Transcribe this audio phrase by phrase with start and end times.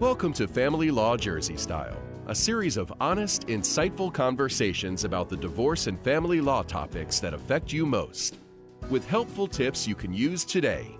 [0.00, 5.88] Welcome to Family Law Jersey Style, a series of honest, insightful conversations about the divorce
[5.88, 8.38] and family law topics that affect you most,
[8.90, 10.96] with helpful tips you can use today.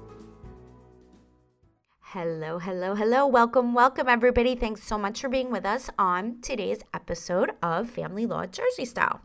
[2.00, 3.24] Hello, hello, hello.
[3.24, 4.56] Welcome, welcome, everybody.
[4.56, 9.20] Thanks so much for being with us on today's episode of Family Law Jersey Style.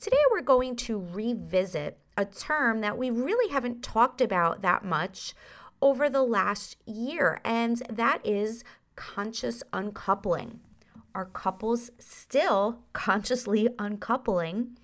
[0.00, 5.34] Today, we're going to revisit a term that we really haven't talked about that much
[5.82, 8.64] over the last year, and that is
[8.96, 10.60] conscious uncoupling.
[11.14, 14.76] Are couples still consciously uncoupling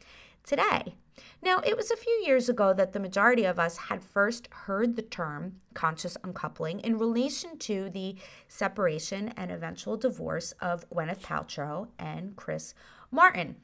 [0.45, 0.95] today?
[1.43, 4.97] Now, it was a few years ago that the majority of us had first heard
[4.97, 8.17] the term conscious uncoupling in relation to the
[8.49, 12.75] separation and eventual divorce of Gwyneth Paltrow and Chris
[13.11, 13.57] Martin.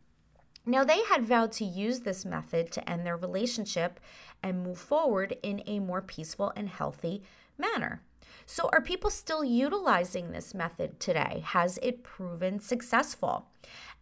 [0.66, 4.00] Now, they had vowed to use this method to end their relationship
[4.42, 7.22] and move forward in a more peaceful and healthy
[7.56, 8.02] manner.
[8.50, 11.42] So, are people still utilizing this method today?
[11.44, 13.50] Has it proven successful?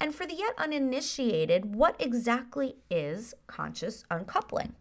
[0.01, 4.77] And for the yet uninitiated, what exactly is conscious uncoupling?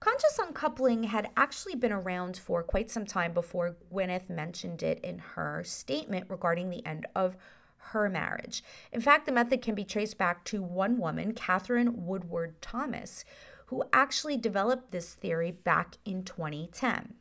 [0.00, 5.20] Conscious uncoupling had actually been around for quite some time before Gwyneth mentioned it in
[5.20, 7.36] her statement regarding the end of
[7.76, 8.64] her marriage.
[8.90, 13.24] In fact, the method can be traced back to one woman, Katherine Woodward Thomas,
[13.66, 17.14] who actually developed this theory back in 2010.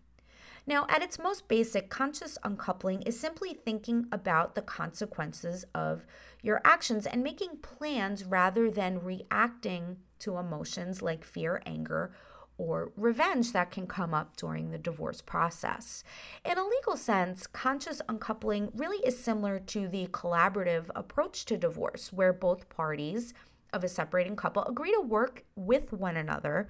[0.70, 6.06] Now, at its most basic, conscious uncoupling is simply thinking about the consequences of
[6.44, 12.12] your actions and making plans rather than reacting to emotions like fear, anger,
[12.60, 16.04] or revenge that can come up during the divorce process.
[16.46, 22.14] In a legal sense, conscious uncoupling really is similar to the collaborative approach to divorce,
[22.14, 23.34] where both parties
[23.74, 26.70] of a separating couple agree to work with one another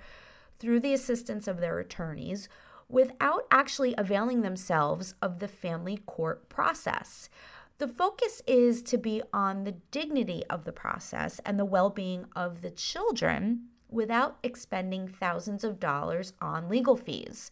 [0.57, 2.47] through the assistance of their attorneys
[2.89, 7.29] without actually availing themselves of the family court process.
[7.77, 12.25] The focus is to be on the dignity of the process and the well being
[12.35, 17.51] of the children without expending thousands of dollars on legal fees.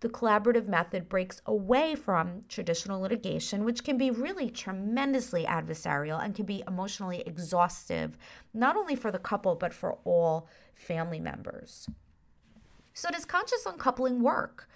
[0.00, 6.34] The collaborative method breaks away from traditional litigation, which can be really tremendously adversarial and
[6.34, 8.18] can be emotionally exhaustive,
[8.52, 11.88] not only for the couple, but for all family members.
[12.98, 14.70] So, does conscious uncoupling work?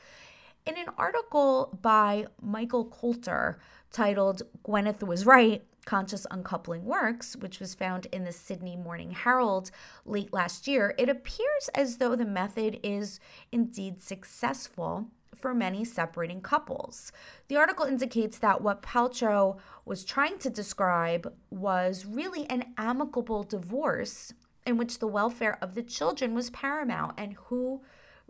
[0.66, 3.58] In an article by Michael Coulter
[3.90, 9.70] titled Gwyneth Was Right, Conscious Uncoupling Works, which was found in the Sydney Morning Herald
[10.04, 13.20] late last year, it appears as though the method is
[13.52, 17.12] indeed successful for many separating couples.
[17.48, 24.34] The article indicates that what Paltrow was trying to describe was really an amicable divorce
[24.66, 27.80] in which the welfare of the children was paramount, and who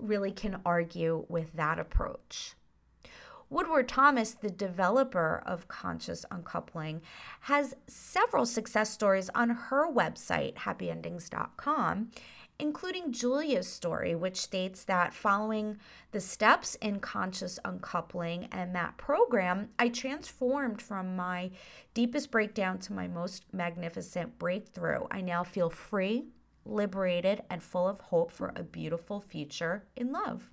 [0.03, 2.55] really can argue with that approach?
[3.51, 7.03] Woodward Thomas, the developer of Conscious Uncoupling,
[7.41, 12.11] has several success stories on her website, happyendings.com,
[12.61, 15.79] including Julia's story, which states that following
[16.13, 21.51] the steps in conscious uncoupling and that program, I transformed from my
[21.93, 25.07] deepest breakdown to my most magnificent breakthrough.
[25.11, 26.27] I now feel free,
[26.65, 30.51] liberated, and full of hope for a beautiful future in love.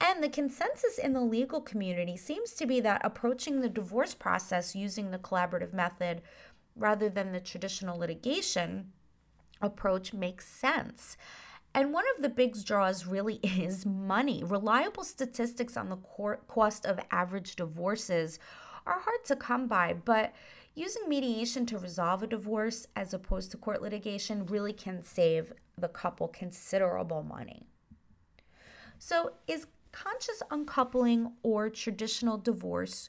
[0.00, 4.76] And the consensus in the legal community seems to be that approaching the divorce process
[4.76, 6.22] using the collaborative method
[6.76, 8.92] rather than the traditional litigation
[9.60, 11.16] approach makes sense.
[11.74, 14.42] And one of the big draws really is money.
[14.44, 15.96] Reliable statistics on the
[16.46, 18.38] cost of average divorces
[18.88, 20.32] are hard to come by, but
[20.74, 25.88] using mediation to resolve a divorce as opposed to court litigation really can save the
[25.88, 27.66] couple considerable money.
[28.98, 33.08] So, is conscious uncoupling or traditional divorce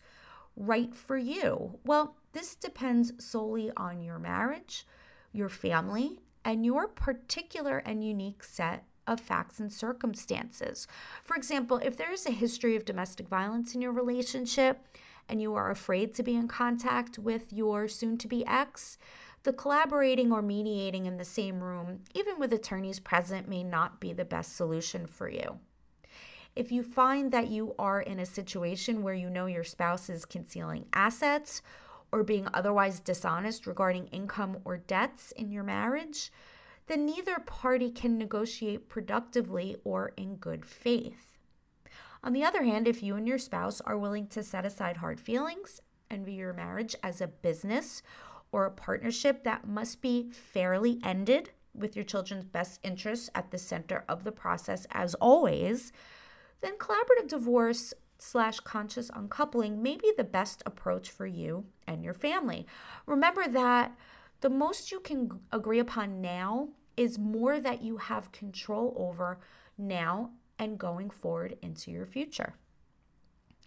[0.56, 1.79] right for you?
[1.85, 4.85] Well, this depends solely on your marriage,
[5.31, 10.88] your family, and your particular and unique set of facts and circumstances.
[11.23, 14.85] For example, if there is a history of domestic violence in your relationship
[15.29, 18.97] and you are afraid to be in contact with your soon to be ex,
[19.43, 24.11] the collaborating or mediating in the same room, even with attorneys present, may not be
[24.11, 25.59] the best solution for you.
[26.55, 30.26] If you find that you are in a situation where you know your spouse is
[30.26, 31.61] concealing assets
[32.11, 36.32] or being otherwise dishonest regarding income or debts in your marriage,
[36.87, 41.39] then neither party can negotiate productively or in good faith.
[42.24, 45.20] On the other hand, if you and your spouse are willing to set aside hard
[45.20, 48.02] feelings and view your marriage as a business
[48.52, 53.58] or a partnership that must be fairly ended with your children's best interests at the
[53.58, 55.92] center of the process as always,
[56.62, 62.14] then collaborative divorce slash conscious uncoupling may be the best approach for you and your
[62.14, 62.66] family.
[63.06, 63.96] Remember that
[64.42, 69.40] the most you can agree upon now is more that you have control over
[69.78, 72.53] now and going forward into your future.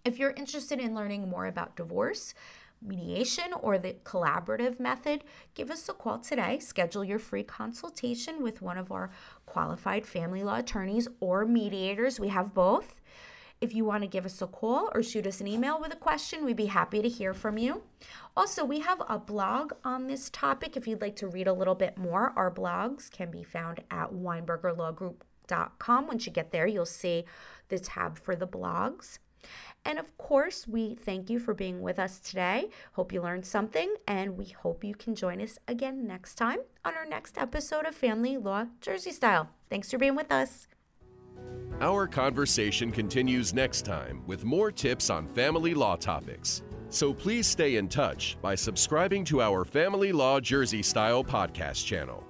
[0.05, 2.33] If you're interested in learning more about divorce,
[2.81, 5.23] mediation, or the collaborative method,
[5.53, 6.59] give us a call today.
[6.59, 9.11] Schedule your free consultation with one of our
[9.45, 12.19] qualified family law attorneys or mediators.
[12.19, 13.01] We have both.
[13.61, 15.97] If you want to give us a call or shoot us an email with a
[15.97, 17.83] question, we'd be happy to hear from you.
[18.35, 20.75] Also, we have a blog on this topic.
[20.75, 24.11] If you'd like to read a little bit more, our blogs can be found at
[25.53, 26.07] weinbergerlawgroup.com.
[26.07, 27.25] Once you get there, you'll see
[27.69, 29.19] the tab for the blogs.
[29.85, 32.69] And of course, we thank you for being with us today.
[32.93, 36.93] Hope you learned something, and we hope you can join us again next time on
[36.93, 39.49] our next episode of Family Law Jersey Style.
[39.69, 40.67] Thanks for being with us.
[41.81, 46.61] Our conversation continues next time with more tips on family law topics.
[46.89, 52.23] So please stay in touch by subscribing to our Family Law Jersey Style podcast channel.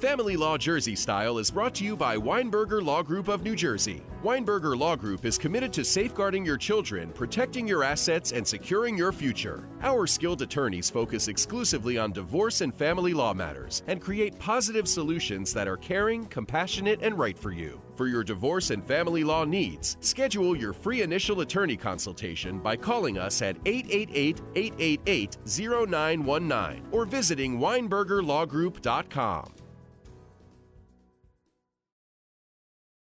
[0.00, 4.00] Family Law Jersey Style is brought to you by Weinberger Law Group of New Jersey.
[4.22, 9.10] Weinberger Law Group is committed to safeguarding your children, protecting your assets, and securing your
[9.10, 9.68] future.
[9.82, 15.52] Our skilled attorneys focus exclusively on divorce and family law matters and create positive solutions
[15.54, 17.82] that are caring, compassionate, and right for you.
[17.96, 23.18] For your divorce and family law needs, schedule your free initial attorney consultation by calling
[23.18, 29.57] us at 888 888 0919 or visiting WeinbergerLawGroup.com.